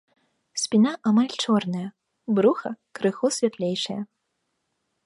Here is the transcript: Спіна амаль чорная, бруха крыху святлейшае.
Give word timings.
Спіна 0.61 0.93
амаль 1.11 1.35
чорная, 1.43 1.85
бруха 2.39 2.69
крыху 3.01 3.27
святлейшае. 3.39 4.01